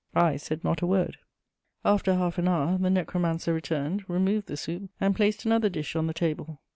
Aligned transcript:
I 0.15 0.35
said 0.37 0.63
not 0.63 0.81
a 0.81 0.87
word. 0.87 1.17
After 1.85 2.15
half 2.15 2.39
an 2.39 2.47
hour, 2.47 2.75
the 2.79 2.89
necromancer 2.89 3.53
returned, 3.53 4.03
removed 4.09 4.47
the 4.47 4.57
soup, 4.57 4.89
and 4.99 5.15
placed 5.15 5.45
another 5.45 5.69
dish 5.69 5.95
on 5.95 6.07
the 6.07 6.13
table. 6.15 6.59